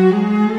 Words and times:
Música 0.00 0.49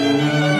Música 0.00 0.59